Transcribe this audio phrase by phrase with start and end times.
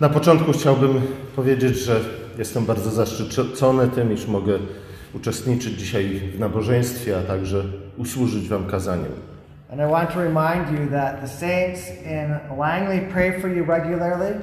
[0.00, 1.00] Na początku chciałbym
[1.36, 2.00] powiedzieć, że
[2.38, 4.58] jestem bardzo zaszczycony tym, iż mogę
[5.14, 7.64] uczestniczyć dzisiaj w nabożeństwie, a także
[7.96, 9.12] usłużyć Wam kazaniem.
[9.72, 14.34] And I want to remind you that the saints in Langley pray for you regularly.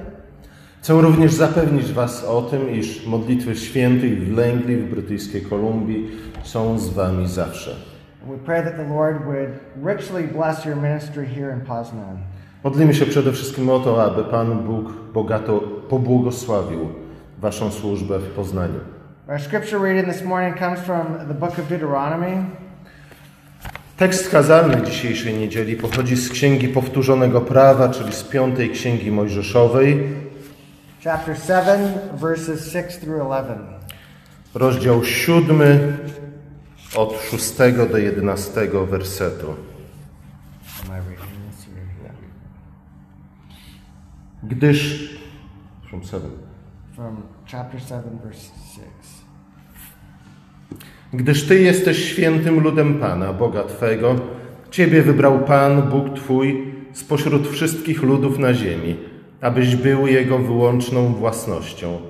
[0.82, 6.08] Chcę również zapewnić Was o tym, iż modlitwy świętych w Langley, w brytyjskiej Kolumbii
[6.44, 7.91] są z Wami zawsze.
[8.28, 9.50] We pray that the Lord would
[9.84, 12.18] richly bless your ministry here in Poznan.
[12.64, 15.60] Modlimy się przede wszystkim o to, aby Pan Bóg bogato
[15.90, 16.90] pobłogosławił
[17.40, 18.80] Waszą służbę w Poznaniu.
[19.28, 22.44] Our scripture reading this morning comes from the book of Deuteronomy,
[24.02, 30.04] Tekst kazalny dzisiejszej niedzieli pochodzi z Księgi Powtórzonego Prawa, czyli z piątej Księgi Mojżeszowej,
[31.04, 31.82] chapter 7,
[32.14, 33.54] verses 6 through 11.
[34.54, 35.98] rozdział siódmy,
[36.96, 39.54] od szóstego do jedenastego wersetu.
[44.44, 45.10] Gdyż...
[45.90, 46.32] From seven.
[46.96, 47.18] From
[47.52, 48.86] chapter 7, verse 6.
[51.14, 54.16] Gdyż Ty jesteś świętym ludem Pana, Boga Twego,
[54.72, 58.96] Ciebie wybrał Pan, Bóg Twój, spośród wszystkich ludów na ziemi,
[59.42, 62.02] abyś był Jego wyłączną własnością.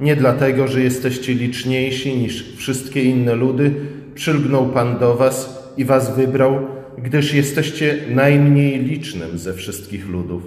[0.00, 3.74] Nie dlatego, że jesteście liczniejsi niż wszystkie inne ludy,
[4.16, 6.58] przylgnął Pan do Was i Was wybrał,
[6.98, 10.42] gdyż jesteście najmniej licznym ze wszystkich ludów,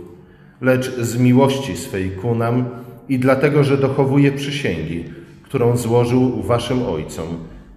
[0.62, 2.66] lecz z miłości swej ku nam
[3.10, 5.04] i dlatego, że dochowuje przysięgi,
[5.44, 7.28] którą złożył Waszym Ojcom.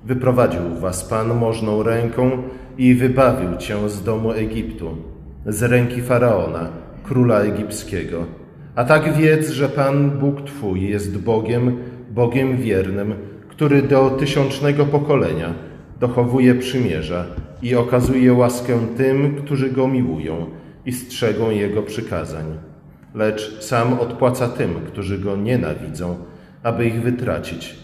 [0.05, 2.31] Wyprowadził Was Pan możną ręką
[2.79, 4.97] i wybawił Cię z domu Egiptu,
[5.47, 6.69] z ręki Faraona,
[7.05, 8.25] króla egipskiego.
[8.75, 11.77] A tak wiedz, że Pan Bóg Twój jest Bogiem,
[12.11, 13.15] Bogiem wiernym,
[13.49, 15.55] który do tysiącznego pokolenia
[16.03, 17.25] dochowuje przymierza
[17.63, 20.47] i okazuje łaskę tym, którzy Go miłują
[20.87, 22.59] i strzegą Jego przykazań.
[23.15, 26.17] Lecz sam odpłaca tym, którzy Go nienawidzą,
[26.63, 27.77] aby ich wytracić.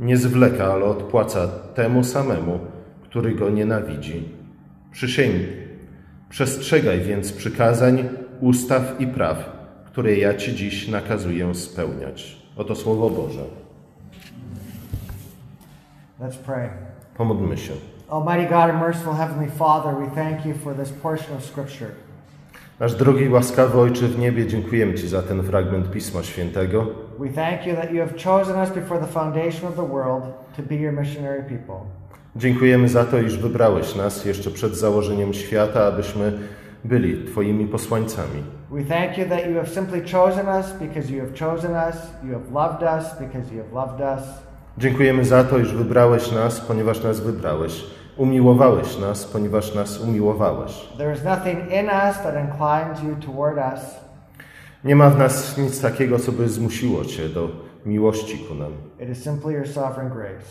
[0.00, 2.58] Nie zwleka, ale odpłaca temu samemu,
[3.02, 4.28] który Go nienawidzi.
[4.90, 5.36] Przysięg.
[6.28, 8.08] Przestrzegaj więc przykazań,
[8.40, 9.56] ustaw i praw,
[9.86, 12.36] które ja Ci dziś nakazuję spełniać.
[12.56, 13.44] Oto Słowo Boże.
[16.20, 16.91] Let's pray.
[17.16, 17.72] Pomódlmy się.
[18.10, 21.90] Almighty God and merciful Heavenly Father, we thank you for this portion of Scripture.
[22.80, 26.86] Nasz drogi łaskawy Ojcze w niebie, dziękujemy Ci za ten fragment Pisma Świętego.
[27.18, 30.24] We thank you that you have chosen us before the foundation of the world
[30.56, 31.76] to be your missionary people.
[32.36, 36.32] Dziękujemy za to, iż wybrałeś nas jeszcze przed założeniem świata, abyśmy
[36.84, 38.42] byli Twoimi posłańcami.
[38.70, 42.32] We thank you that you have simply chosen us because you have chosen us, you
[42.32, 44.51] have loved us because you have loved us.
[44.78, 47.84] Dziękujemy za to, iż wybrałeś nas, ponieważ nas wybrałeś.
[48.16, 50.88] Umiłowałeś nas, ponieważ nas umiłowałeś.
[50.98, 53.80] There is nothing in us that inclines you toward us.
[54.84, 57.48] Nie ma w nas nic takiego, co by zmusiło Cię do
[57.86, 58.72] miłości ku nam.
[59.00, 60.46] It is simply your sovereign grace.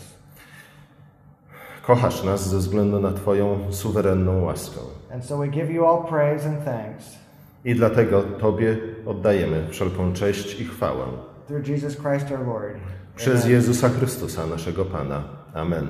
[1.86, 4.80] Kochasz nas ze względu na Twoją suwerenną łaskę.
[5.14, 7.18] And so we give you all praise and thanks
[7.64, 11.04] I dlatego Tobie oddajemy wszelką cześć i chwałę.
[11.48, 12.76] through Jesus Christ our Lord.
[13.16, 13.46] Przez.
[13.46, 15.22] Jezusa Chrystusa, naszego Pana.
[15.54, 15.86] Amen.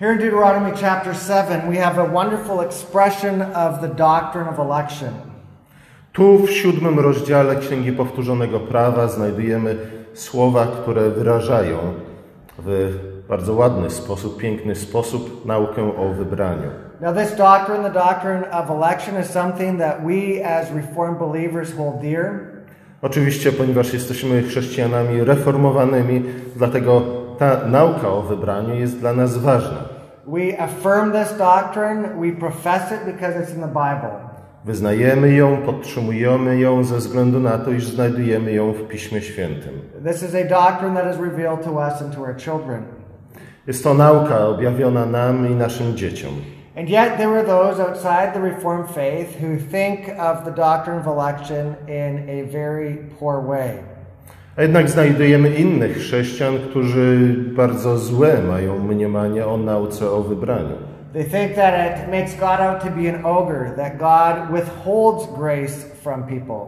[0.00, 5.10] Here in Deuteronomy chapter 7, we have a wonderful expression of the doctrine of election.
[6.12, 9.76] Tu w siódmym rozdziale Księgi Powtórzonego Prawa znajdujemy
[10.14, 11.78] słowa, które wyrażają
[12.58, 16.70] w bardzo ładny sposób, piękny sposób naukę o wybraniu.
[17.00, 22.00] Now, this doctrine, the doctrine of election, is something that we as Reformed believers hold
[22.00, 22.53] dear.
[23.04, 26.22] Oczywiście, ponieważ jesteśmy chrześcijanami reformowanymi,
[26.56, 27.02] dlatego
[27.38, 29.78] ta nauka o wybraniu jest dla nas ważna.
[30.26, 34.10] We affirm this doctrine, we profess it because it's in the Bible.
[34.64, 39.72] Wyznajemy ją, podtrzymujemy ją ze względu na to, iż znajdujemy ją w Piśmie Świętym.
[40.06, 42.82] This is a doctrine that is revealed to us and to our children.
[43.66, 46.32] Jest to nauka objawiona nam i naszym dzieciom.
[46.76, 51.06] And yet, there are those outside the Reformed faith who think of the doctrine of
[51.06, 53.78] election in a very poor way.
[54.56, 60.76] A jednak znajdujemy innych chrześcijan, którzy bardzo złe mają mniemanie o nauce o wybraniu.
[61.12, 65.86] They think that it makes God out to be an ogre, that God withholds grace
[66.02, 66.66] from people.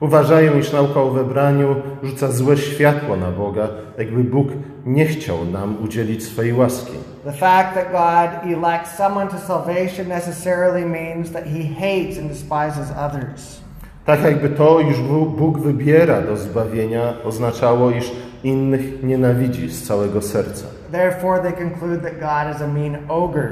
[0.00, 4.48] Uważają, iż nauka o wybraniu rzuca złe światło na Boga, jakby Bóg
[4.86, 6.92] nie chciał nam udzielić swej łaski.
[7.24, 12.90] The fact that God elects someone to salvation necessarily means that he hates and despises
[12.90, 13.60] others.
[14.04, 15.00] Tak jakby to, iż
[15.36, 18.12] Bóg wybiera do zbawienia, oznaczało, iż
[18.44, 20.66] innych nienawidzi z całego serca.
[20.92, 23.50] Therefore, they conclude that God is a mean ogre.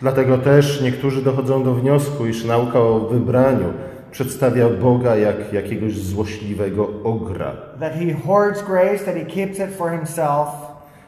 [0.00, 3.72] Dlatego też niektórzy dochodzą do wniosku, iż nauka o wybraniu
[4.10, 7.52] przedstawia Boga jak jakiegoś złośliwego ogra.
[7.80, 10.48] that he hoards grace, that he keeps it for himself,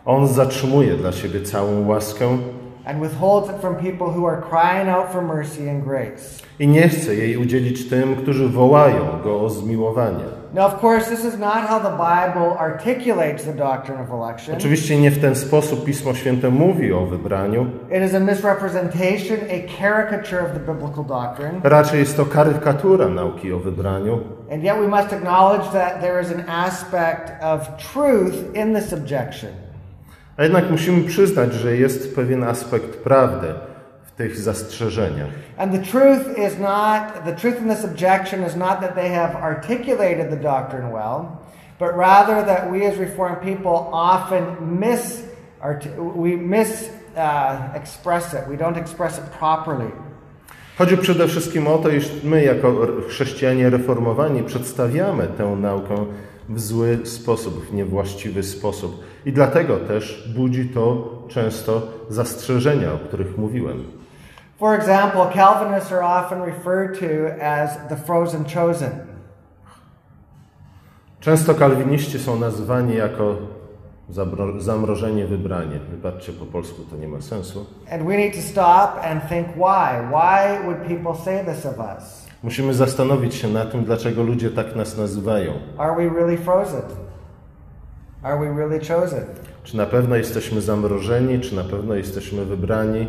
[0.04, 2.38] On zatrzymuje dla siebie całą łaskę
[2.84, 6.42] and withholds it from people who are crying out for mercy and grace.
[6.58, 10.24] i nie chce jej udzielić tym, którzy wołają go o zmiłowanie.
[10.54, 14.54] Now, of course, this is not how the Bible articulates the doctrine of election.
[14.56, 17.66] Oczywiście nie w ten sposób Pismo Święte mówi o wybraniu,
[17.96, 21.60] It is a misrepresentation, a caricature of the biblical doctrine.
[21.62, 24.20] raczej jest to karykatura nauki o wybraniu,
[24.52, 29.50] And yet we must acknowledge that there is an aspect of truth in this objection.
[30.36, 33.46] a jednak musimy przyznać, że jest pewien aspekt prawdy
[34.20, 35.28] tych zastrzeżeniach.
[35.56, 39.34] And the truth is not, the truth in this objection is not that they have
[39.34, 41.24] articulated the doctrine well,
[41.78, 44.42] but rather that we as Reformed people often
[44.80, 45.22] miss,
[46.16, 48.48] we miss uh, express it.
[48.48, 49.90] We don't express it properly.
[50.78, 55.94] Chodzi przede wszystkim o to, iż my, jako chrześcijanie reformowani, przedstawiamy tę naukę
[56.48, 59.04] w zły sposób, w niewłaściwy sposób.
[59.26, 63.99] I dlatego też budzi to często zastrzeżenia, o których mówiłem.
[64.60, 68.90] For example, Calvinists are often referred to as the frozen chosen.
[71.20, 73.36] Często kalwiniści są nazywani jako
[74.58, 75.78] zamrożenie wybranie.
[75.90, 77.66] Wybaczcie, po polsku to nie ma sensu.
[77.92, 80.08] And we need to stop and think why.
[80.10, 82.26] Why would people say this of us?
[82.42, 85.52] Musimy zastanowić się na tym, dlaczego ludzie tak nas nazywają.
[85.78, 86.82] Are we really frozen?
[88.22, 89.24] Are we really chosen?
[89.64, 93.08] Czy na pewno jesteśmy zamrożeni, czy na pewno jesteśmy wybrani?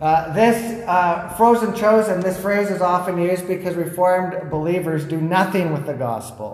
[0.00, 0.56] Uh, this
[0.86, 5.94] uh, frozen chosen, this phrase is often used because Reformed believers do nothing with the
[5.94, 6.46] gospel.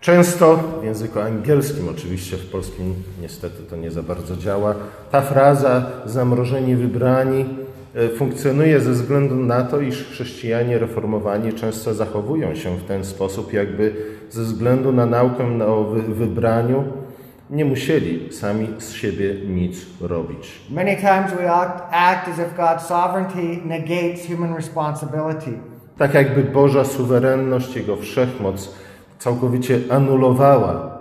[0.00, 4.74] Często w języku angielskim, oczywiście w polskim niestety to nie za bardzo działa,
[5.10, 7.44] ta fraza zamrożeni, wybrani
[7.94, 13.52] e, funkcjonuje ze względu na to, iż chrześcijanie reformowani często zachowują się w ten sposób,
[13.52, 13.94] jakby
[14.30, 16.84] ze względu na naukę o wy- wybraniu
[17.54, 20.60] nie musieli sami z siebie nic robić.
[20.70, 25.50] Many times we act, as if God's sovereignty negates human responsibility.
[25.98, 28.74] Tak jakby Boża suwerenność, Jego wszechmoc
[29.18, 30.98] całkowicie anulowała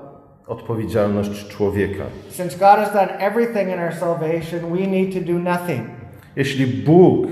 [0.48, 2.04] odpowiedzialność człowieka.
[2.30, 5.82] Since God has done everything in our salvation, we need to do nothing.
[6.36, 7.28] Jeśli Bóg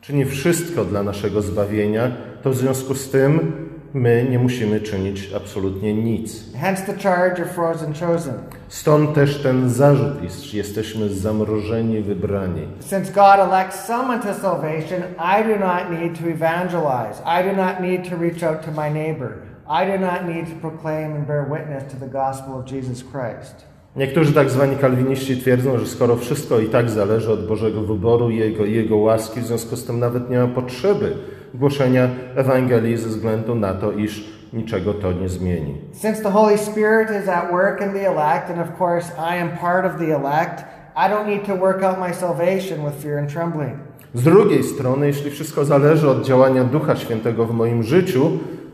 [0.00, 2.10] czyni wszystko dla naszego zbawienia,
[2.42, 6.44] to w związku z tym my nie musimy czynić absolutnie nic.
[6.54, 8.34] Hence the charge of frozen chosen.
[8.68, 12.68] Stąd też ten zarzut, iż jesteśmy zamrożeni, wybrani.
[12.80, 17.22] Since God elects someone to salvation, I do not need to evangelize.
[17.24, 19.32] I do not need to reach out to my neighbor.
[19.68, 23.68] I do not need to proclaim and bear witness to the gospel of Jesus Christ.
[23.96, 28.36] Niektórzy tak zwani kalwiniści twierdzą, że skoro wszystko i tak zależy od Bożego wyboru i
[28.36, 31.16] Jego, Jego łaski, w związku z tym nawet nie ma potrzeby
[31.54, 35.74] głoszenia Ewangelii ze względu na to, iż niczego to nie zmieni.
[35.92, 39.48] Since the Holy Spirit is at work in the elect, and of course I am
[39.48, 40.64] part of the elect,
[40.96, 43.76] I don't need to work out my salvation with fear and trembling.
[44.14, 48.30] Z drugiej strony, jeśli wszystko zależy od działania Ducha Świętego w moim życiu,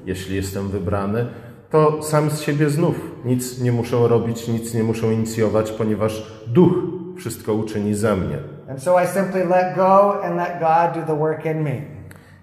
[0.07, 1.27] jeśli jestem wybrany,
[1.71, 2.95] to sam z siebie znów
[3.25, 6.73] nic nie muszę robić, nic nie muszę inicjować, ponieważ Duch
[7.17, 8.39] wszystko uczyni za mnie.
[8.71, 11.94] And so I simply let go and let God do the work in me.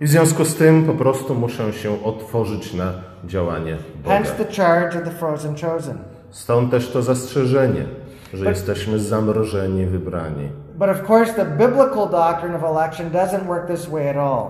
[0.01, 2.93] I w związku z tym po prostu muszę się otworzyć na
[3.25, 4.15] działanie Boga.
[4.15, 5.97] Hence the charge of the frozen chosen.
[6.29, 7.85] Stąd też to zastrzeżenie,
[8.33, 10.49] że jesteśmy zamrożeni, wybrani.
[10.75, 14.45] But of course, the biblical doctrine of election doesn't work this way at all.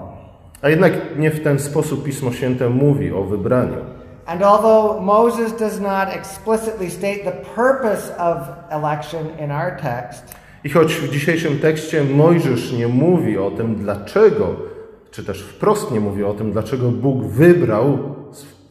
[0.62, 3.78] A jednak nie w ten sposób Pismo Święte mówi o wybraniu.
[4.26, 8.38] And although Moses does not explicitly state the purpose of
[8.70, 14.71] election in our text, I choć w dzisiejszym tekście Mojżesz nie mówi o tym, dlaczego,
[15.12, 18.00] czy też wprost nie mówi o tym, dlaczego Bóg wybrał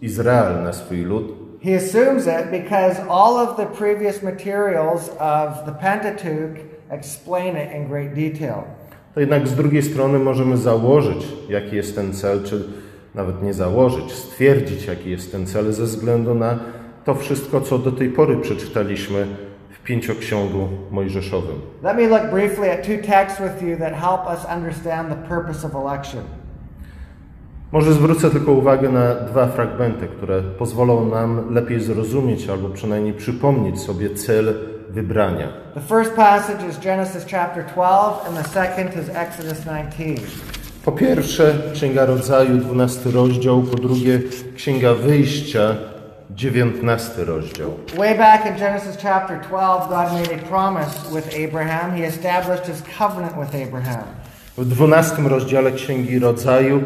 [0.03, 1.33] Izrael na swój lud,
[1.63, 6.57] he assumes it because all of the previous materials of the Pentateuch
[6.91, 8.63] explain it in great detail.
[9.15, 12.65] to jednak z drugiej strony możemy założyć, jaki jest ten cel, czy
[13.15, 16.59] nawet nie założyć, stwierdzić, jaki jest ten cel, ze względu na
[17.05, 19.27] to wszystko, co do tej pory przeczytaliśmy
[19.81, 21.61] w pięcioksiągu mojżeszowym.
[21.83, 25.67] Let me look briefly at two texts with you that help us understand the purpose
[25.67, 26.21] of election.
[27.73, 33.81] Może zwrócę tylko uwagę na dwa fragmenty, które pozwolą nam lepiej zrozumieć albo przynajmniej przypomnieć
[33.81, 34.55] sobie cel
[34.89, 35.49] wybrania.
[35.75, 40.27] The first passage is Genesis chapter 12, and the second is Exodus 19.
[40.85, 44.21] Po pierwsze, Księga Rodzaju, 12 rozdział, po drugie,
[44.57, 45.77] Księga Wyjścia,
[46.35, 47.71] 19 rozdział.
[47.97, 51.97] Way back in Genesis chapter 12, God made a promise with Abraham.
[51.97, 54.05] He established his covenant with Abraham.
[54.59, 56.83] W 12 rozdziale Księgi Rodzaju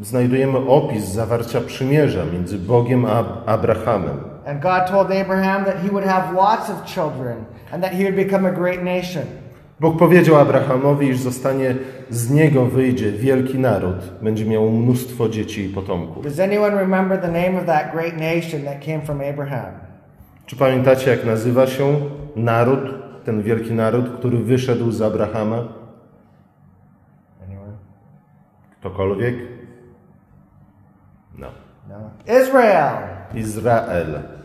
[0.00, 4.20] znajdujemy opis zawarcia przymierza między Bogiem a Abrahamem.
[4.46, 8.16] And God told Abraham that he would have lots of children and that he would
[8.16, 9.22] become a great nation.
[9.80, 11.74] Bóg powiedział Abrahamowi, iż zostanie
[12.10, 16.24] z niego wyjdzie wielki naród, będzie miał mnóstwo dzieci i potomków.
[16.24, 19.72] Does anyone remember the name of that great nation that came from Abraham?
[20.46, 21.96] Czy pamiętacie, jak nazywa się
[22.36, 22.80] naród,
[23.24, 25.64] ten wielki naród, który wyszedł z Abrahama?
[27.46, 27.72] Anyone?
[28.80, 29.34] Ktokolwiek?
[31.38, 31.46] No.
[31.88, 32.10] No.
[32.40, 32.94] Israel.
[33.34, 34.37] Izrael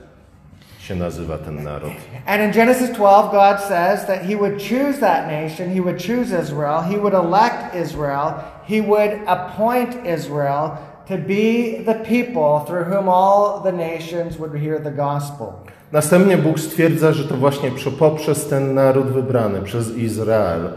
[0.84, 1.92] się nazywa ten naród.
[2.26, 6.42] And in Genesis 12, God says that He would choose that nation, He would choose
[6.42, 8.34] Israel, He would elect Israel,
[8.70, 10.72] He would appoint Israel
[11.08, 15.54] to be the people through whom all the nations would hear the gospel.
[15.92, 20.70] Następnie Bóg stwierdza, że to właśnie poprzez ten naród wybrany, przez Izrael,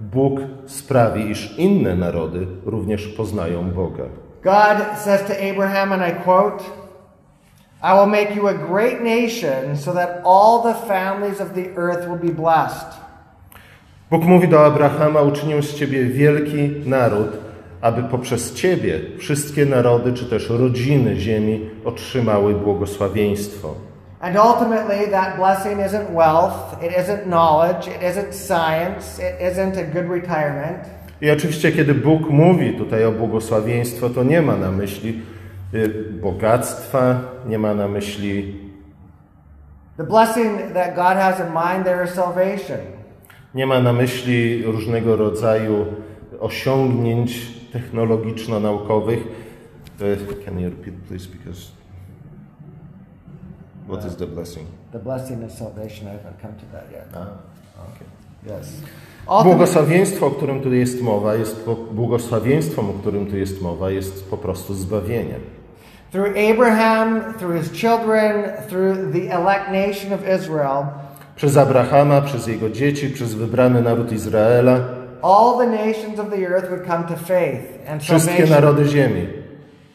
[0.00, 4.04] Bóg sprawi, iż inne narody również poznają Boga.
[4.44, 6.64] God says to Abraham, and I quote,
[7.82, 12.06] I will make you a great nation so that all the families of the earth
[12.08, 12.86] will be blessed.
[14.10, 17.28] Bóg mówi do Abrahama: Uczynię z ciebie wielki naród,
[17.80, 23.74] aby poprzez ciebie wszystkie narody, czy też rodziny ziemi otrzymały błogosławieństwo.
[24.20, 29.84] And ultimately, that blessing isn't wealth, it isn't knowledge, it isn't science, it isn't a
[29.84, 30.78] good retirement.
[31.20, 35.22] I oczywiście, kiedy Bóg mówi tutaj o błogosławieństwo, to nie ma na myśli
[36.22, 38.54] bogactwa, nie ma na myśli,
[39.96, 42.78] The blessing that God has in mind there is salvation.
[43.54, 45.86] nie ma na myśli różnego rodzaju
[46.40, 49.18] osiągnięć technologiczno-naukowych.
[50.00, 51.60] Y, Can you repeat, please, because
[53.88, 54.66] what is the blessing?
[54.92, 56.08] The blessing is salvation.
[56.08, 57.06] I haven't come to that yet.
[57.14, 57.26] Ah,
[57.94, 58.58] okay.
[58.58, 58.82] Yes.
[59.44, 64.36] Błogosławieństwo, o którym tu jest mowa, jest błogosławieństwem, o którym tu jest mowa, jest po
[64.36, 65.34] prostu zbawienie.
[66.12, 70.86] Through Abraham, through his children, through the elect nation of Israel,
[71.36, 74.78] Przez Abrahama, przez jego dzieci, przez wybrany naród Izraela,
[75.22, 79.28] all the nations of the earth would come to faith and wszystkie narody ziemi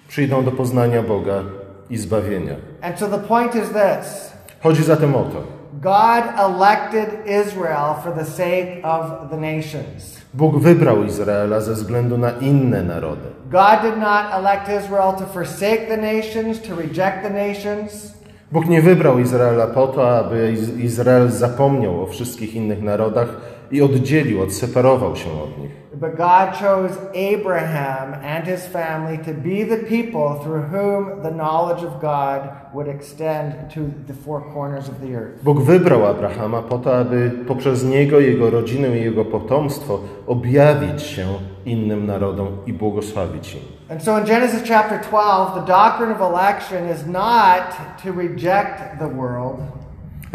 [0.07, 1.43] przyjdą do poznania Boga
[1.89, 2.55] i zbawienia.
[2.81, 5.54] And so the point is this Chodzi zatem o to.
[5.81, 10.15] God elected Israel for the sake of the nations.
[10.33, 13.29] Bóg wybrał Izraela ze względu na inne narody.
[13.51, 18.13] God did not elect Israel to forsake the nations, to reject the nations.
[18.51, 23.27] Bóg nie wybrał Izraela po to, aby Iz- Izrael zapomniał o wszystkich innych narodach
[23.71, 25.71] i oddzielił, odseparował się od nich.
[25.95, 31.85] But God chose Abraham and his family to be the people through whom the knowledge
[31.85, 35.43] of God would extend to the four corners of the earth.
[35.43, 41.27] Bóg wybrał Abrahama po to, aby poprzez niego, jego rodzinę i jego potomstwo objawić się
[41.65, 43.61] innym narodom i błogosławić im.
[43.89, 49.07] And so in Genesis chapter 12, the doctrine of election is not to reject the
[49.07, 49.59] world,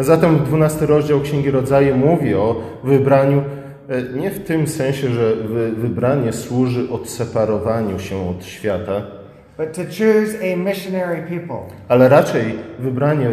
[0.00, 3.42] A zatem 12 rozdział Księgi Rodzaju mówi o wybraniu
[3.88, 9.02] e, nie w tym sensie, że wy, wybranie służy odseparowaniu się od świata,
[11.88, 13.28] ale raczej wybranie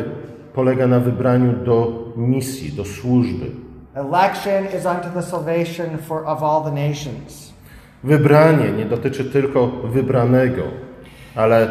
[0.53, 3.45] polega na wybraniu do misji, do służby.
[8.03, 10.63] Wybranie nie dotyczy tylko wybranego,
[11.38, 11.67] ale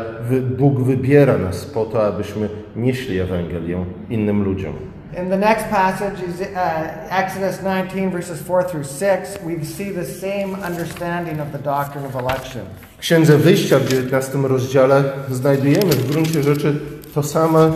[0.59, 4.73] Bóg wybiera nas po to, abyśmy nieśli Ewangelię innym ludziom.
[5.23, 10.55] In the next passage, uh, Exodus 19, verses 4 through 6, we see the same
[10.71, 12.63] understanding of the doctrine of election.
[12.97, 16.81] W Księdze Wyjścia w 19 rozdziale znajdujemy w gruncie rzeczy
[17.15, 17.73] to same,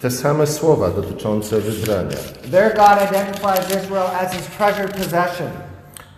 [0.00, 2.16] te same słowa dotyczące wybrania.
[2.50, 5.46] There, God identifies Israel as his treasured possession.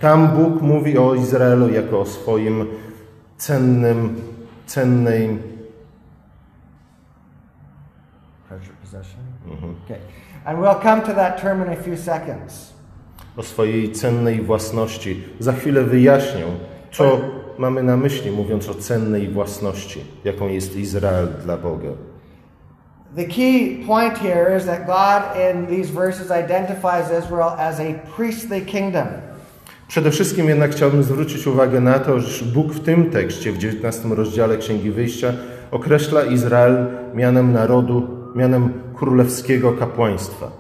[0.01, 2.67] Tam Bóg mówi o Izraelu jako o swoim
[3.37, 4.21] cennym,
[4.69, 5.39] cennej,
[8.49, 9.21] Treasured possession?
[9.47, 9.75] Mm-hmm.
[9.85, 10.01] Okay.
[10.47, 12.73] And we'll come to that term in a few seconds.
[13.37, 15.25] o swojej cennej własności.
[15.39, 16.45] Za chwilę wyjaśnię,
[16.91, 17.21] co
[17.59, 21.89] mamy na myśli, mówiąc o cennej własności, jaką jest Izrael dla Boga.
[23.17, 28.61] The key point here is that God in these verses identifies Israel as a priestly
[28.61, 29.07] kingdom.
[29.89, 34.09] Przede wszystkim jednak chciałbym zwrócić uwagę na to, że Bóg w tym tekście, w 19
[34.09, 35.33] rozdziale Księgi Wyjścia,
[35.71, 40.51] określa Izrael mianem narodu, mianem królewskiego kapłaństwa.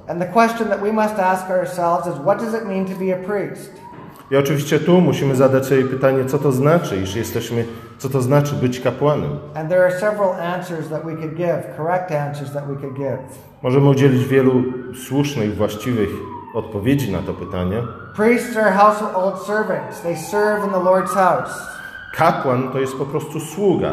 [4.30, 7.64] I oczywiście tu musimy zadać sobie pytanie, co to znaczy, iż jesteśmy,
[7.98, 9.30] co to znaczy być kapłanem.
[9.54, 13.18] And there are several answers that we could give, correct answers that we could give.
[13.62, 14.62] Możemy udzielić wielu
[15.06, 16.10] słusznych, właściwych
[16.54, 17.82] odpowiedzi na to pytanie.
[18.16, 21.78] Priests are household servants, they serve in the Lord's house.
[22.16, 23.92] Kapłan to jest po prostu sługa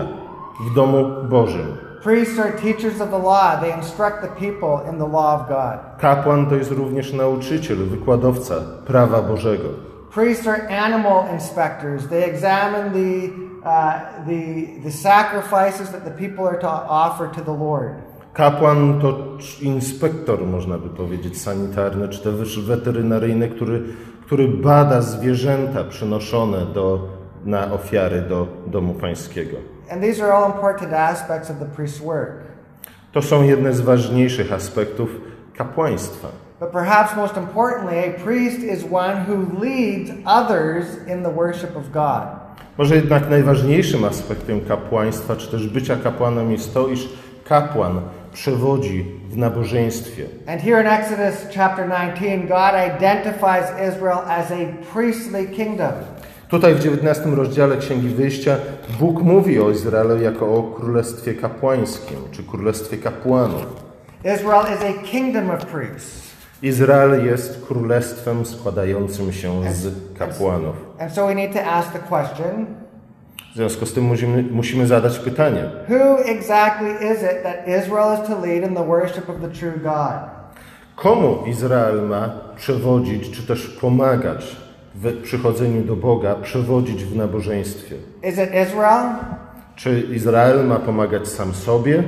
[0.59, 1.77] w domu Bożym.
[2.03, 5.79] Priests are teachers of the law, they instruct the people in the law of God.
[5.99, 8.55] Kapłan to jest również nauczyciel, wykładowca
[8.87, 9.69] prawa Bożego.
[10.13, 13.29] Priests are animal inspectors, they examine the,
[13.63, 18.04] uh, the, the sacrifices that the people are to offer to the Lord.
[18.35, 23.83] Kapłan to inspektor, można by powiedzieć, sanitarny, czy też weterynaryjny, który,
[24.25, 27.07] który bada zwierzęta przynoszone do,
[27.45, 29.57] na ofiary do domu pańskiego.
[29.91, 32.31] And these are all important aspects of the priest's work.
[33.11, 35.09] To są jedne z ważniejszych aspektów
[35.57, 36.27] kapłaństwa.
[36.59, 41.91] But perhaps most importantly, a priest is one who leads others in the worship of
[41.91, 42.23] God.
[42.77, 47.09] Może jednak najważniejszym aspektem kapłaństwa, czy też bycia kapłanem jest to, iż
[47.45, 48.01] kapłan
[48.35, 50.25] przewodzi w nabożeństwie.
[50.47, 55.91] And here in Exodus chapter 19, God identifies Israel as a priestly kingdom.
[56.49, 58.57] Tutaj w 19 rozdziale Księgi Wyjścia
[58.99, 63.65] Bóg mówi o Izraelu jako o królestwie kapłańskim, czy królestwie kapłanów.
[64.23, 66.25] Israel is a kingdom of priests.
[66.61, 70.75] Izrael jest królestwem składającym się z kapłanów.
[70.99, 72.65] And so we need to ask the question
[73.55, 78.27] W związku z tym musimy, musimy zadać pytanie, who exactly is it that Israel is
[78.29, 80.19] to lead in the worship of the true God?
[80.95, 84.55] komu Izrael ma przewodzić, czy też pomagać
[84.95, 87.95] w przychodzeniu do Boga, przewodzić w nabożeństwie?
[88.23, 89.09] Is it Israel?
[89.75, 92.03] Czy Izrael ma pomagać sam sobie?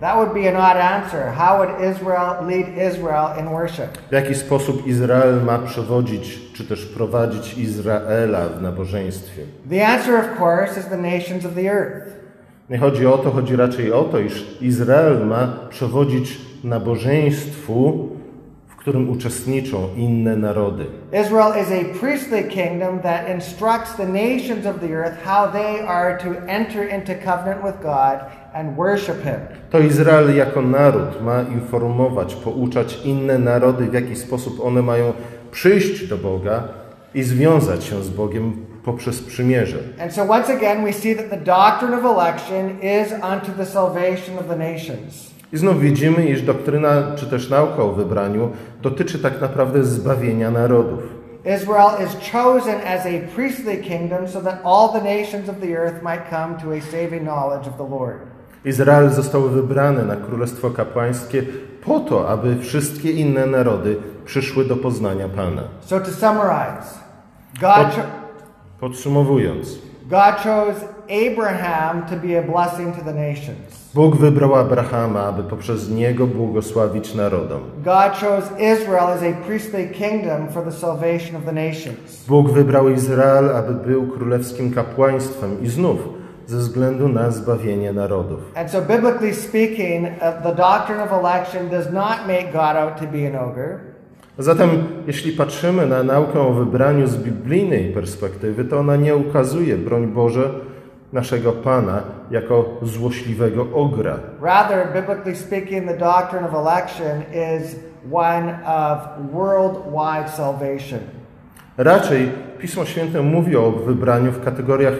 [0.00, 1.30] That would be an odd answer.
[1.30, 3.98] How would Israel lead Israel in worship?
[4.08, 9.42] W jaki sposób Izrael ma przewodzić, czy też prowadzić Izraela w nabożeństwie?
[9.70, 12.12] The answer, of course, is the nations of the earth.
[12.70, 18.08] Nie chodzi o to, chodzi raczej o to, iż Izrael ma przewodzić nabożeństwu,
[18.66, 20.84] w którym uczestniczą inne narody.
[21.12, 26.18] Israel is a priestly kingdom that instructs the nations of the earth how they are
[26.18, 28.20] to enter into covenant with God
[28.56, 29.40] and worship Him.
[29.70, 35.12] To Izrael jako naród ma informować, pouczać inne narody, w jaki sposób one mają
[35.50, 36.62] przyjść do Boga
[37.14, 39.78] i związać się z Bogiem poprzez przymierze.
[40.02, 44.38] And so, once again, we see that the doctrine of election is unto the salvation
[44.38, 45.36] of the nations.
[45.52, 48.50] I znów widzimy, iż doktryna, czy też nauka o wybraniu
[48.82, 51.00] dotyczy tak naprawdę zbawienia narodów.
[51.44, 56.02] Israel is chosen as a priestly kingdom so that all the nations of the earth
[56.02, 58.35] might come to a saving knowledge of the Lord.
[58.66, 61.42] Izrael został wybrany na królestwo kapłańskie
[61.84, 65.62] po to, aby wszystkie inne narody przyszły do poznania Pana.
[65.80, 66.94] So, to summarize,
[67.60, 68.02] God, cho-
[68.80, 69.78] Podsumowując,
[70.10, 70.80] God chose
[71.26, 73.90] Abraham to be a blessing to the nations.
[73.94, 77.60] Bóg wybrał Abrahama, aby poprzez niego błogosławić narodom.
[77.84, 82.24] God chose Israel as a priestly kingdom for the salvation of the nations.
[82.28, 85.98] Bóg wybrał Izrael, aby był królewskim kapłaństwem i znów
[86.46, 88.38] ze względu na zbawienie narodów.
[88.54, 93.06] And so, biblically speaking, uh, the doctrine of election does not make God out to
[93.06, 93.78] be an ogre.
[94.38, 94.70] Zatem,
[95.06, 100.50] jeśli patrzymy na naukę o wybraniu z biblijnej perspektywy, to ona nie ukazuje, broń Boże,
[101.12, 104.18] naszego Pana jako złośliwego ogra.
[104.42, 107.22] Rather, biblically speaking, the doctrine of election
[107.58, 107.76] is
[108.12, 108.98] one of
[109.32, 111.00] worldwide salvation.
[111.76, 114.94] Raczej Pismo Święte mówi o wybraniu w kategoriach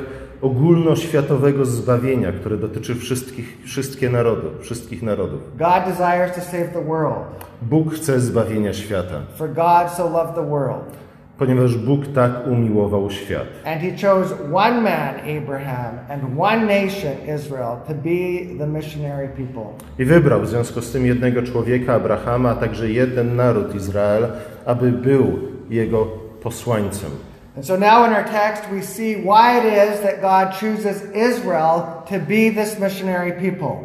[0.46, 5.40] ogólnoświatowego zbawienia, które dotyczy wszystkich, wszystkie narody, wszystkich narodów.
[5.58, 7.24] God desires to save the world,
[7.62, 11.06] Bóg chce zbawienia świata, for God so loved the world.
[11.38, 13.46] ponieważ Bóg tak umiłował świat.
[13.64, 19.64] And he chose one man, Abraham, and one nation, Israel, to be the missionary people.
[19.98, 24.28] I wybrał w związku z tym jednego człowieka, Abrahama, a także jeden naród, Izrael,
[24.66, 25.38] aby był
[25.70, 26.06] jego
[26.42, 27.10] posłańcem.
[27.56, 32.04] And so now in our text, we see why it is that God chooses Israel
[32.08, 33.80] to be this missionary people.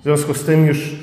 [0.00, 0.96] W związku z tym już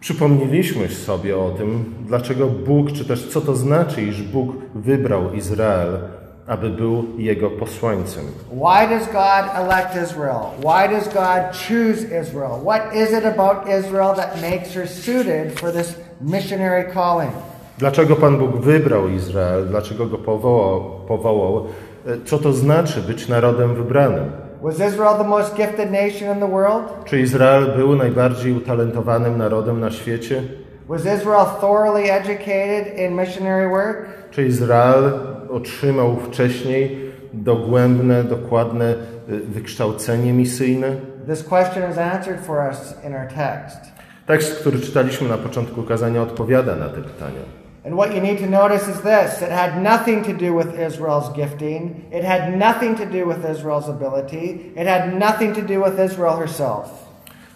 [0.00, 5.98] przypomnieliśmy sobie o tym, dlaczego Bóg, czy też co to znaczy, iż Bóg wybrał Izrael,
[6.46, 8.24] aby był jego posłańcem.
[8.50, 10.40] Why does God elect Israel?
[10.58, 12.60] Why does God choose Israel?
[12.62, 17.32] What is it about Israel that makes her suited for this missionary calling?
[17.78, 19.66] Dlaczego Pan Bóg wybrał Izrael?
[19.68, 20.80] Dlaczego go powołał?
[21.08, 21.64] powołał?
[22.06, 24.24] E, Co to znaczy być narodem wybranym?
[24.62, 26.84] Was Israel the most gifted nation in the world?
[27.04, 30.42] Czy Izrael był najbardziej utalentowanym narodem na świecie?
[30.88, 33.98] Was Israel thoroughly educated in missionary work?
[34.30, 35.10] Czy Izrael
[35.50, 38.94] otrzymał wcześniej dogłębne, dokładne
[39.28, 40.96] y, wykształcenie misyjne?
[41.28, 43.78] This question is answered for us in our text.
[44.26, 47.57] Tekst, który czytaliśmy na początku kazania, odpowiada na te pytania.
[47.84, 51.32] And what you need to notice is this it had nothing to do with Israel's
[51.36, 55.98] gifting, it had nothing to do with Israel's ability, it had nothing to do with
[56.00, 57.08] Israel herself.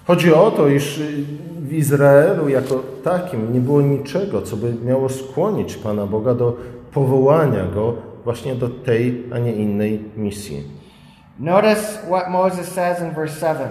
[0.07, 1.01] Chodzi o to, iż
[1.61, 6.57] w Izraelu jako takim nie było niczego, co by miało skłonić Pana Boga do
[6.93, 10.63] powołania go właśnie do tej, a nie innej misji.
[11.39, 13.69] Notice what Moses says in verse 7.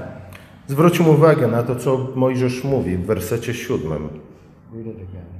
[0.68, 4.10] Zwróćmy uwagę na to, co Mojżesz mówi w wersecie siódmym.
[4.74, 5.31] Read it again.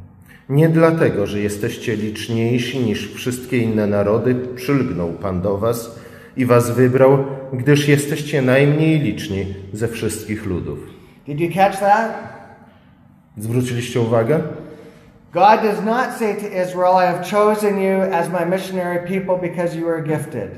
[0.52, 6.00] Nie dlatego, że jesteście liczniejsi niż wszystkie inne narody, przylgnął Pan do was
[6.38, 7.18] i was wybrał,
[7.54, 10.80] gdyż jesteście najmniej liczni ze wszystkich ludów.
[11.28, 12.12] Did you catch that?
[13.38, 14.40] Zwróciliście uwagę?
[15.34, 19.78] God does not say to Israel, I have chosen you as my missionary people because
[19.78, 20.50] you are gifted.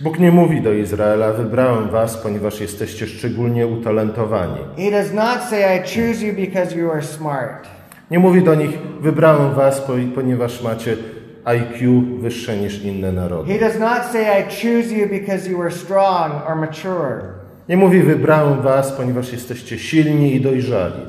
[0.00, 4.60] Bóg nie mówi do Izraela, wybrałem was, ponieważ jesteście szczególnie utalentowani.
[4.76, 7.77] He does not say, I choose you because you are smart.
[8.10, 10.96] Nie mówi do nich, wybrałem was, po- ponieważ macie
[11.44, 13.52] IQ wyższe niż inne narody.
[13.52, 17.20] He does not say, I choose you because you are strong or mature.
[17.68, 21.00] Nie mówi, wybrałem was, ponieważ jesteście silni i dojrzali.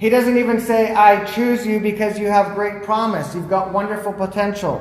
[0.00, 3.38] He doesn't even say, I choose you because you have great promise.
[3.38, 4.76] You've got wonderful potential.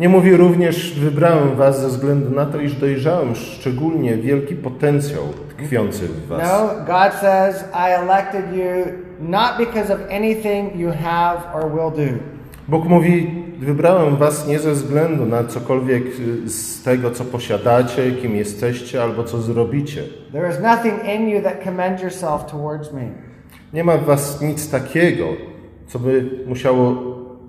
[0.00, 5.22] Nie mówi również, wybrałem was ze względu na to, iż dojrzałem szczególnie wielki potencjał
[5.56, 6.42] tkwiący w was.
[6.42, 12.18] No, God says, I elected you not because of anything you have or will do.
[12.68, 16.04] Bóg mówi, wybrałem was nie ze względu na cokolwiek
[16.46, 20.02] y, z tego, co posiadacie, kim jesteście albo co zrobicie.
[20.32, 23.02] There is nothing in you that commends yourself towards me.
[23.72, 25.24] Nie ma w was nic takiego,
[25.86, 26.94] co by musiało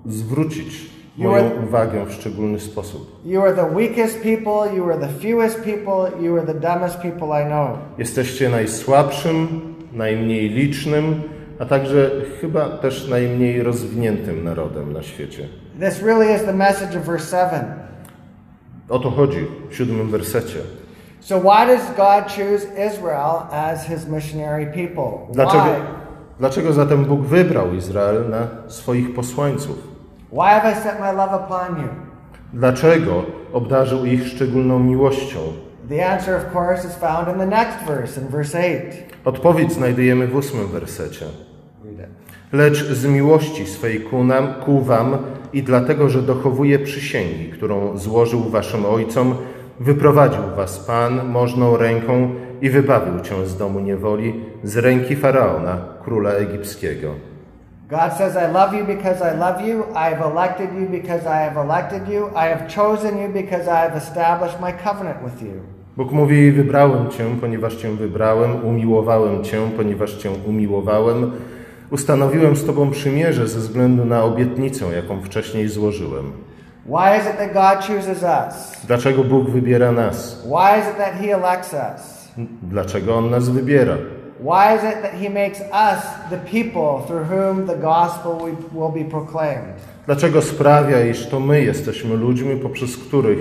[0.06, 3.20] zwrócić moją uwagę w szczególny sposób.
[3.24, 7.42] You are the weakest people, you are the fewest people, you are the dumbest people
[7.42, 7.68] I know.
[7.98, 9.48] Jesteście najsłabszym,
[9.92, 11.22] najmniej licznym,
[11.58, 15.48] a także chyba też najmniej rozwiniętym narodem na świecie.
[15.80, 17.64] This really is the message of verse 7.
[18.88, 20.58] O to chodzi w siódmym wersecie.
[21.20, 25.32] So, why does God choose Israel as his missionary people?
[25.32, 25.82] Dlaczego, Why?
[26.38, 29.91] dlaczego zatem Bóg wybrał Izrael na swoich posłańców?
[30.32, 31.88] Why have I set my love upon you?
[32.52, 35.38] Dlaczego obdarzył ich szczególną miłością?
[35.88, 38.80] The answer, of course, is found in the next verse, in verse 8.
[39.24, 41.26] Odpowiedź znajdujemy w ósmym wersecie.
[42.52, 45.18] Lecz z miłości swej ku, nam, ku wam
[45.52, 49.34] i dlatego, że dochowuje przysięgi, którą złożył waszym ojcom,
[49.80, 56.30] wyprowadził was Pan możną ręką i wybawił cię z domu niewoli, z ręki Faraona, króla
[56.30, 57.31] egipskiego.
[57.92, 59.84] God says, I love you because I love you.
[59.94, 62.30] I have elected you because I have elected you.
[62.34, 65.60] I have chosen you because I have established my covenant with you.
[65.96, 71.32] Bóg mówi, wybrałem cię, ponieważ cię wybrałem, umiłowałem cię, ponieważ cię umiłowałem,
[71.90, 76.32] ustanowiłem z tobą przymierze ze względu na obietnicę, jaką wcześniej złożyłem.
[76.86, 78.86] Why is it that God chooses us?
[78.86, 80.44] Dlaczego Bóg wybiera nas?
[80.44, 82.28] Why is it that He elects us?
[82.62, 83.96] Dlaczego On nas wybiera?
[84.42, 89.04] Why is it that He makes us the people through whom the gospel will be
[89.10, 89.74] proclaimed?
[90.06, 93.38] Dlaczego sprawia, iż to my jesteśmy ludźmi, poprzez których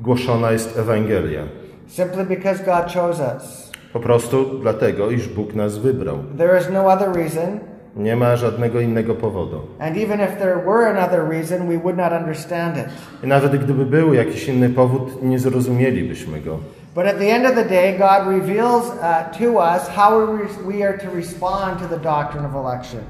[0.00, 1.42] głoszona jest Ewangelia?
[1.86, 3.70] Simply because God chose us.
[3.92, 6.18] Po prostu dlatego, iż Bóg nas wybrał.
[6.38, 7.58] There is no other reason.
[7.96, 9.60] Nie ma żadnego innego powodu.
[9.78, 12.84] And even if there were another reason, we would not understand it.
[13.24, 16.58] I nawet gdyby był jakiś inny powód, nie zrozumielibyśmy go.
[16.94, 20.62] But at the end of the day, God reveals uh, to us how we, re-
[20.64, 23.00] we are to respond to the doctrine of election.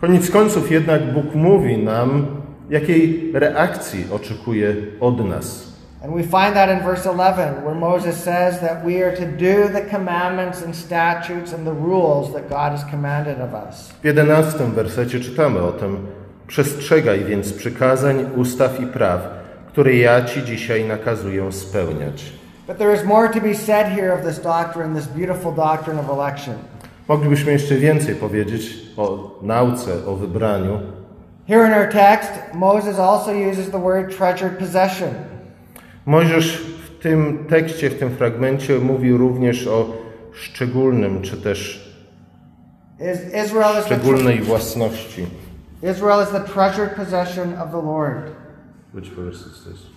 [0.00, 2.26] Koniec końców jednak Bóg mówi nam,
[2.70, 5.72] jakiej reakcji oczekuje od nas.
[6.04, 9.68] And we find that in verse 11, where Moses says that we are to do
[9.68, 13.92] the commandments and statutes and the rules that God has commanded of us.
[14.02, 16.06] W jedenastym wersecie czytamy o tym:
[16.46, 19.28] Przestrzegaj więc przykazań, ustaw i praw,
[19.66, 22.41] które ja ci dzisiaj nakazuję spełniać.
[22.66, 26.08] But there is more to be said here of this doctrine, this beautiful doctrine of
[26.08, 26.54] election.
[27.08, 30.80] Moglibyśmy jeszcze więcej powiedzieć o nauce, o wybraniu.
[31.48, 35.08] Here in our text, Moses also uses the word treasured possession.
[36.06, 39.86] Mojżesz w tym tekście, w tym fragmencie mówił również o
[40.32, 41.92] szczególnym, czy też
[43.00, 45.26] Is Israel is szczególnej własności.
[45.82, 48.30] Israel is the treasured possession of the Lord.
[48.94, 49.92] Which verse is this?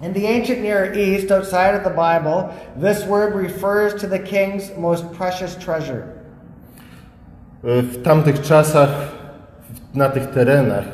[0.00, 4.70] In the ancient Near East, outside of the Bible, this word refers to the king's
[4.76, 6.04] most precious treasure.
[7.62, 8.90] W tamtych czasach,
[9.94, 10.84] na tych terenach,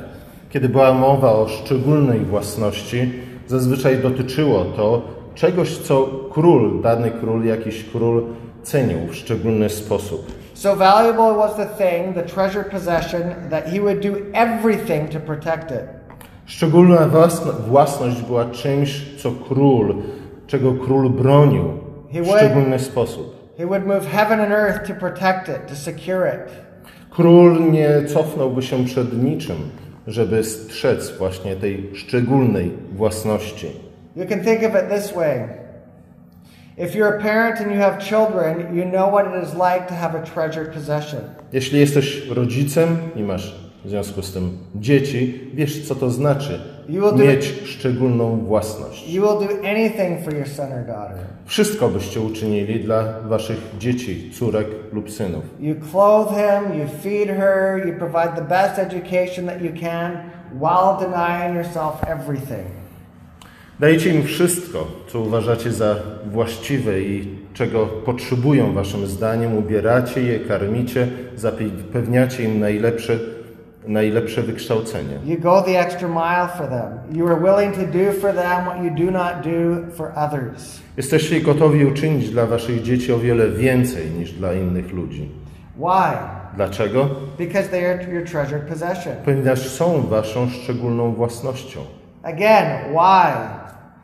[0.51, 3.13] kiedy była mowa o szczególnej własności,
[3.47, 5.03] zazwyczaj dotyczyło to
[5.35, 8.25] czegoś, co król, dany król, jakiś król
[8.63, 10.33] cenił w szczególny sposób.
[10.55, 15.71] So valuable was the thing, the treasured possession, that he would do everything to protect
[15.71, 16.04] it.
[16.47, 19.95] Szczególna własno- własność była czymś, co król,
[20.47, 21.65] czego król bronił
[22.13, 23.55] w szczególny sposób.
[23.59, 26.53] He would move heaven and earth to protect it, to secure it.
[27.11, 29.57] Król nie cofnąłby się przed niczym,
[30.07, 33.67] żeby strzec właśnie tej szczególnej własności.
[34.17, 35.39] You can think of it this way.
[36.79, 39.95] If you're a parent and you have children, you know what it is like to
[39.95, 41.21] have a treasured possession.
[41.53, 46.61] Jeśli jesteś rodzicem i masz w związku z tym dzieci, wiesz co to znaczy
[47.17, 49.09] mieć szczególną własność.
[49.13, 51.17] You will do anything for your son or daughter.
[51.47, 55.45] Wszystko byście uczynili dla waszych dzieci, córek lub synów.
[55.61, 60.13] You clothe him, you feed her, you provide the best education that you can
[60.61, 62.67] while denying yourself everything.
[63.81, 69.59] Dajecie im wszystko, co uważacie za właściwe i czego potrzebują waszym zdaniem.
[69.59, 73.19] Ubieracie je, karmicie, zapewniacie im najlepsze,
[73.87, 75.19] najlepsze wykształcenie.
[75.25, 77.17] You go the extra mile for them.
[77.19, 80.81] You are willing to do for them what you do not do for others.
[80.97, 85.31] Jesteście gotowi uczynić dla waszych dzieci o wiele więcej niż dla innych ludzi.
[85.77, 86.17] Why?
[86.57, 87.09] Dlaczego?
[87.39, 89.13] Because they are your treasured possession.
[89.25, 91.81] Ponieważ są waszą szczególną własnością.
[92.23, 93.33] Again, why?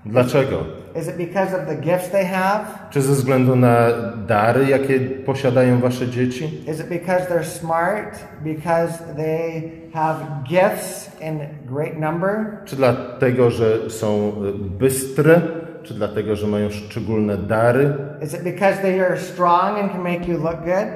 [0.06, 0.56] Dlaczego?
[1.00, 2.64] Is it because of the gifts they have?
[2.90, 3.86] Czy ze względu na
[4.26, 6.44] dary, jakie posiadają wasze dzieci?
[6.44, 8.18] Is it because they're smart?
[8.44, 10.16] Because they have
[10.48, 11.38] gifts in
[11.74, 12.46] great number?
[12.64, 15.40] Czy dlatego, że są y, bystre?
[15.82, 17.94] Czy dlatego, że mają szczególne dary?
[18.22, 20.88] Is it because they are strong and can make you look good?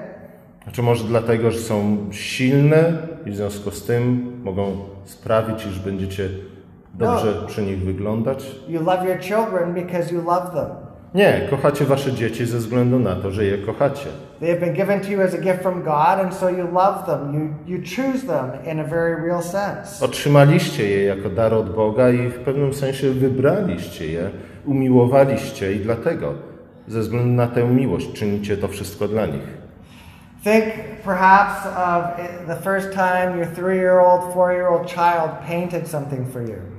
[0.73, 2.93] Czy może dlatego, że są silne
[3.27, 6.29] i w związku z tym mogą sprawić, iż będziecie
[6.95, 8.47] dobrze przy nich wyglądać?
[8.69, 10.85] You love your children because you love them.
[11.15, 14.07] Nie, kochacie wasze dzieci ze względu na to, że je kochacie.
[14.41, 17.07] They have been given to you as a gift from God, and so you love
[17.07, 17.35] them.
[17.35, 20.05] You, you choose them in a very real sense.
[20.05, 24.31] Otrzymaliście je jako dar od Boga i w pewnym sensie wybraliście je,
[24.67, 26.33] umiłowaliście i dlatego,
[26.89, 29.65] ze względu na tę miłość, czynicie to wszystko dla nich.
[30.43, 30.65] Think
[31.05, 32.05] perhaps of
[32.47, 36.74] the first time your three year old, four year old child painted something for you.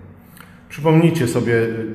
[0.69, 1.85] Przypomnijcie sobie y,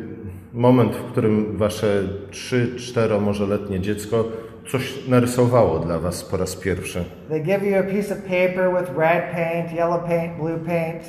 [0.53, 4.25] moment, w którym wasze 3, 4, może letnie dziecko
[4.71, 7.05] coś narysowało dla was po raz pierwszy.
[7.29, 11.03] They give you a piece of paper with red paint, yellow paint, blue paint,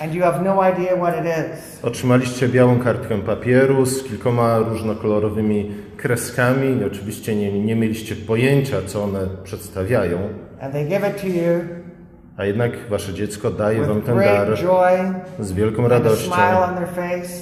[0.00, 1.82] and you have no idea what it is.
[1.82, 9.04] Otrzymaliście białą kartkę papieru z kilkoma różnokolorowymi kreskami i oczywiście nie, nie mieliście pojęcia, co
[9.04, 10.18] one przedstawiają,
[10.60, 11.77] And they give it to you
[12.38, 14.48] a jednak wasze dziecko daje wam ten dar
[15.38, 16.32] z wielką radością,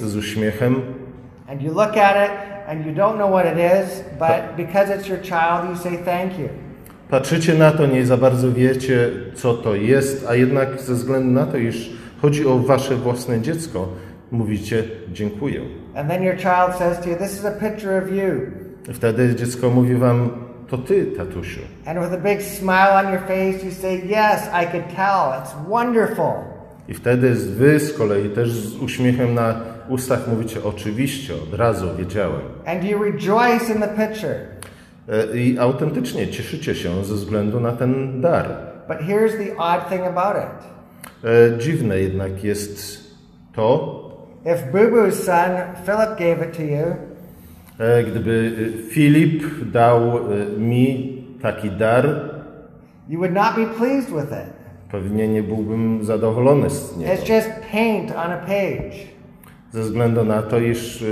[0.02, 0.82] z uśmiechem.
[1.48, 2.32] And you look at it
[2.68, 6.38] and you don't know what it is, but because it's your child, you say thank
[6.38, 6.48] you.
[7.10, 11.46] Patrzycie na to, nie za bardzo wiecie, co to jest, a jednak ze względu na
[11.46, 11.90] to, iż
[12.22, 13.88] chodzi o wasze własne dziecko,
[14.30, 15.60] mówicie dziękuję.
[15.94, 18.32] And then your child says to you, This is a picture of you.
[18.94, 20.30] Wtedy dziecko mówi wam,
[20.70, 21.60] to ty, tatusiu.
[21.86, 25.32] And with a big smile on your face, you say, Yes, I could tell.
[25.42, 26.32] It's wonderful.
[26.88, 29.54] I wtedy wy z kolei też z uśmiechem na
[29.88, 32.42] ustach mówicie, oczywiście, od razu wiedziałem.
[32.66, 34.36] And you rejoice in the picture.
[35.08, 38.46] E, I autentycznie cieszycie się ze względu na ten dar.
[38.88, 40.76] But here's the odd thing about it
[41.24, 43.04] E, Dziwne jednak jest
[43.52, 44.02] to,
[44.44, 45.50] if Boo's son,
[45.84, 46.96] Philip, gave it to you,
[48.10, 52.04] gdyby e, Filip dał e, mi taki dar,
[53.08, 54.56] you would not be pleased with it.
[54.90, 57.12] pewnie nie byłbym zadowolony z niego.
[57.12, 59.16] It's just paint on a page.
[59.72, 61.04] Ze względu na to, iż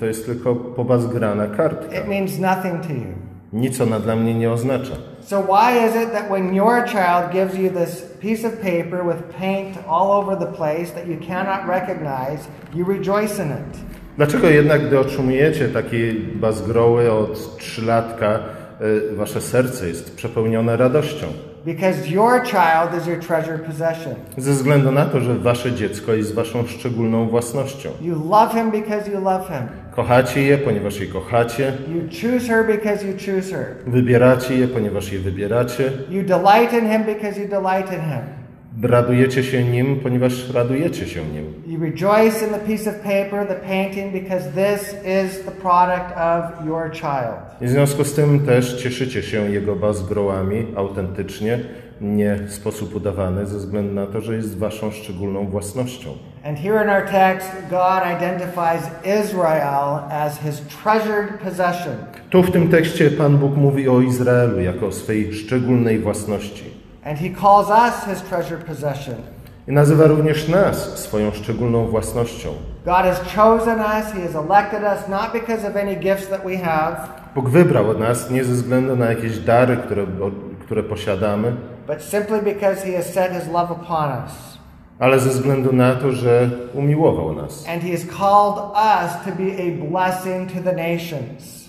[0.00, 1.96] to jest tylko pobazgrana kartka.
[1.96, 3.14] It means nothing to you.
[3.52, 4.94] Nic ona dla mnie nie oznacza.
[5.20, 9.22] So why is it that when your child gives you this piece of paper with
[9.40, 13.78] paint all over the place that you cannot recognize, you rejoice in it?
[14.16, 18.38] Dlaczego jednak, gdy otrzymujecie takie bazgroły od trzylatka,
[19.12, 21.26] y, wasze serce jest przepełnione radością?
[21.64, 24.14] Because your child is your treasured possession.
[24.36, 27.90] Ze względu na to, że wasze dziecko jest waszą szczególną własnością.
[28.00, 29.68] You love him because you love him.
[29.96, 31.72] Kochacie je, ponieważ je kochacie.
[31.88, 33.66] You choose her because you choose her.
[33.86, 35.92] Wybieracie je, ponieważ je wybieracie.
[36.10, 38.41] You delight in him because you delight in him.
[38.82, 41.44] Radujecie się nim, ponieważ radujecie się nim.
[41.66, 46.66] You rejoice in the piece of paper, the painting, because this is the product of
[46.66, 47.60] your child.
[47.60, 51.58] I w związku z tym też cieszycie się jego bazgrołami autentycznie,
[52.00, 56.10] nie w sposób udawany, ze względu na to, że jest waszą szczególną własnością.
[56.44, 58.90] And here in our text, God identifies
[59.22, 61.94] Israel as his treasured possession.
[62.30, 66.81] Tu w tym tekście Pan Bóg mówi o Izraelu jako o swej szczególnej własności.
[67.04, 69.14] And he calls us his treasured possession.
[69.68, 72.48] I nazywa również nas swoją szczególną własnością.
[72.84, 76.56] God has chosen us, he has elected us, not because of any gifts that we
[76.56, 76.96] have,
[77.34, 80.06] Bóg wybrał nas nie ze względu na jakieś dary, które,
[80.60, 81.52] które posiadamy,
[81.86, 84.58] but simply because he has set his love upon us.
[84.98, 89.52] ale ze względu na to, że umiłował nas And he has called us to be
[89.52, 91.61] a blessing to the nations.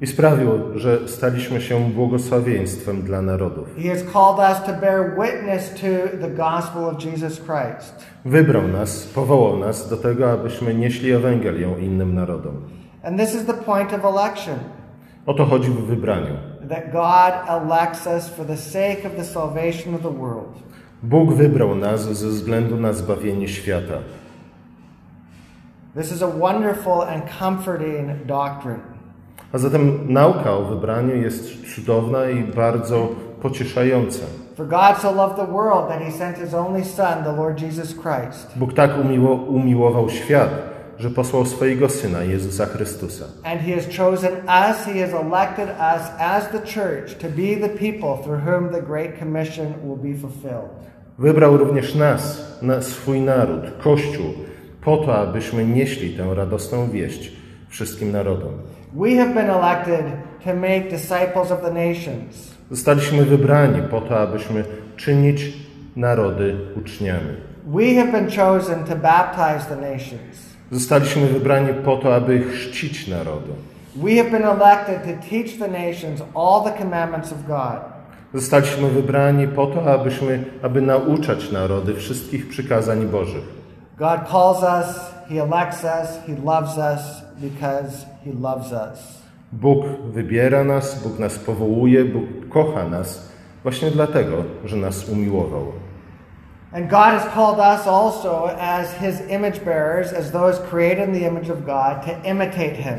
[0.00, 3.68] I sprawił, że staliśmy się błogosławieństwem dla narodów.
[3.82, 8.06] He has called us to bear witness to the gospel of Jesus Christ.
[8.24, 12.54] Wybrał nas, powołał nas do tego, abyśmy nieśli Ewangelię innym narodom.
[13.02, 14.54] And this is the point of election
[15.26, 16.36] O to chodzi w wybraniu.
[16.68, 20.54] that God elects us for the sake of the salvation of the world.
[21.02, 23.94] Bóg wybrał nas ze względu na zbawienie świata.
[25.96, 28.93] This is a wonderful and comforting doctrine.
[29.54, 33.08] A zatem nauka o wybraniu jest cudowna i bardzo
[33.42, 34.24] pocieszająca.
[34.56, 37.94] For God so loved the world that he sent his only Son, the Lord Jesus
[37.94, 38.52] Christ.
[38.56, 40.50] Bóg tak umiło, umiłował świat,
[40.98, 43.24] że posłał swojego Syna, Jezusa Chrystusa.
[43.44, 47.68] And he has chosen us, he has elected us as the church to be the
[47.68, 50.70] people through whom the Great Commission will be fulfilled.
[51.18, 54.26] Wybrał również nas, na swój naród, Kościół,
[54.80, 57.32] po to, abyśmy nieśli tę radosną wieść
[57.68, 58.73] wszystkim narodom.
[58.94, 60.04] We have been elected
[60.44, 62.54] to make disciples of the nations.
[62.70, 64.64] Zostaliśmy wybrani po to, abyśmy
[64.96, 65.52] czynić
[65.96, 67.36] narody uczniami.
[67.66, 70.54] We have been chosen to baptize the nations.
[70.70, 73.52] Zostaliśmy wybrani po to, aby chrzcić narody.
[73.96, 77.80] We have been elected to teach the nations all the commandments of God.
[78.34, 83.44] Zostaliśmy wybrani po to, abyśmy, aby nauczać narody wszystkich przykazań Bożych.
[83.98, 89.22] God calls us, he elects us, he loves us because he loves us.
[89.52, 93.28] Bóg wybiera nas, Bóg nas powołuje, Bóg kocha nas
[93.62, 95.72] właśnie dlatego, że nas umiłował.
[96.72, 101.28] And God has called us also as his image bearers, as those created in the
[101.28, 102.98] image of God, to imitate him.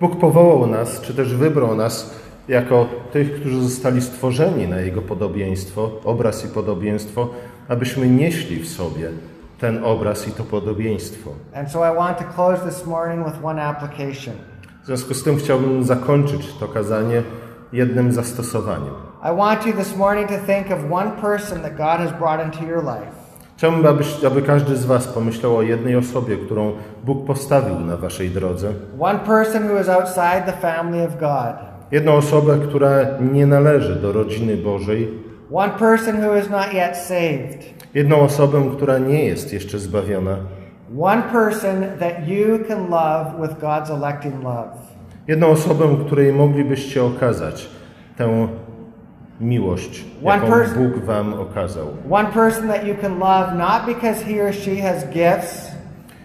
[0.00, 2.14] Bóg powołał nas, czy też wybrał nas
[2.48, 7.28] jako tych, którzy zostali stworzeni na Jego podobieństwo, obraz i podobieństwo,
[7.68, 9.10] abyśmy nieśli w sobie
[9.58, 11.30] ten obraz i to podobieństwo.
[11.54, 14.34] And so I want to close this morning with one application.
[14.86, 17.22] W związku z tym chciałbym zakończyć to kazanie
[17.72, 18.94] jednym zastosowaniem.
[19.32, 22.72] I want you this morning to think of one person that God has brought into
[22.72, 23.10] your life.
[23.56, 26.72] Chciałbym, abyś, aby każdy z Was pomyślał o jednej osobie, którą
[27.04, 28.72] Bóg postawił na Waszej drodze.
[29.00, 31.56] One person who is outside the family of God.
[31.92, 32.98] Jedną osobę, która
[33.32, 35.08] nie należy do rodziny Bożej.
[37.94, 40.36] Jedną osobę, która nie jest jeszcze zbawiona.
[40.94, 44.68] One person that you can love with God's electing love.
[45.28, 47.68] Jedną osobę, której moglibyście okazać
[48.16, 48.48] tę
[49.40, 51.86] miłość, One jaką Bóg wam okazał.
[52.10, 55.76] One person that you can love not because he or she has gifts,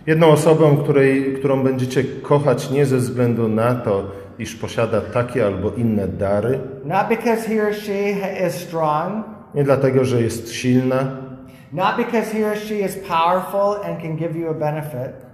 [0.08, 4.04] Jedną osobę, której, którą będziecie kochać nie ze względu na to,
[4.40, 8.12] iż posiada takie albo inne dary, not because he or she
[8.48, 10.98] is strong, nie dlatego, że jest silna,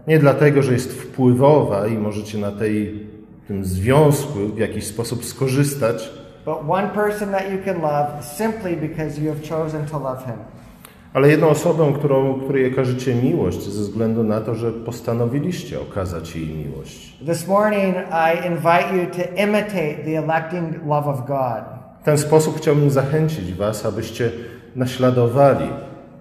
[0.08, 3.08] nie dlatego, że jest wpływowa i możecie na tej,
[3.48, 6.10] tym związku w jakiś sposób skorzystać,
[6.46, 10.36] but one person that you can love simply because you have chosen to love him.
[11.14, 16.48] ale jedną osobę, którą, której okażecie miłość ze względu na to, że postanowiliście okazać jej
[16.48, 17.18] miłość.
[17.26, 21.64] This morning, I invite you to imitate the electing love of God.
[22.02, 24.32] W ten sposób chciałbym zachęcić Was, abyście
[24.76, 25.70] naśladowali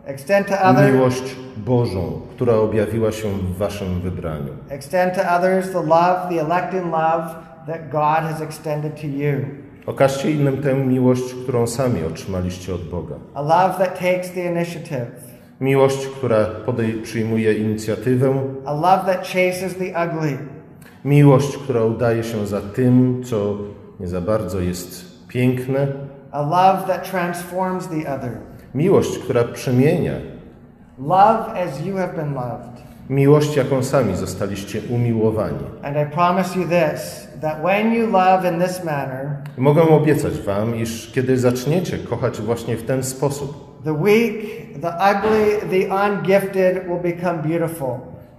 [0.06, 4.52] Extend to others, miłość Bożą, która objawiła się w Waszym wybraniu.
[4.68, 7.24] extend to others the love, the electing love
[7.66, 9.32] that God has extended to you.
[9.86, 13.14] Okażcie innym tę miłość, którą sami otrzymaliście od Boga.
[13.34, 15.06] A love that takes the initiative.
[15.60, 18.34] Miłość, która podej- przyjmuje inicjatywę.
[18.66, 20.38] A love that chases the ugly.
[21.04, 23.56] Miłość, która udaje się za tym, co
[24.00, 25.86] nie za bardzo jest piękne.
[26.30, 28.30] A love that transforms the other.
[28.76, 30.12] Miłość, która przemienia.
[30.98, 32.82] Love as you have been loved.
[33.10, 35.58] Miłość, jaką sami zostaliście umiłowani.
[35.82, 40.76] And I promise you this that when you love in this manner, mogę obiecać Wam,
[40.76, 44.32] iż kiedy zaczniecie kochać właśnie w ten sposób, The weak,
[44.82, 47.90] the ugly, the ungifted will become beautiful.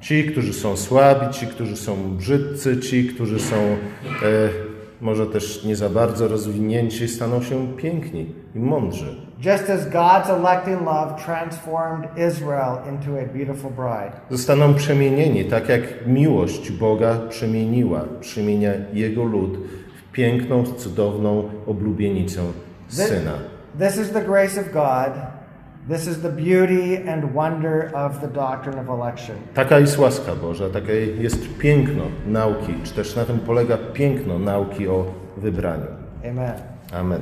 [0.02, 3.78] Ci, którzy są słabi, ci, którzy są brzydcy, ci, którzy są e,
[5.02, 8.26] może też nie za bardzo rozwinięci, staną się piękni
[8.56, 9.27] i mądrzy.
[9.40, 14.12] Just as God's electing love transformed Israel into a beautiful bride.
[14.30, 19.58] Zostaną przemienieni, tak jak miłość Boga przemieniła, przemienia Jego lud
[19.96, 22.42] w piękną, cudowną oblubienicę
[22.88, 23.34] Syna.
[23.80, 25.14] This is the grace of God.
[25.90, 29.36] This is the beauty and wonder of the doctrine of election.
[29.54, 34.88] Taka jest łaska Boża, takie jest piękno nauki, czy też na tym polega piękno nauki
[34.88, 35.06] o
[35.38, 35.88] wybraniu.
[36.24, 36.54] Amen.
[36.94, 37.22] Amen.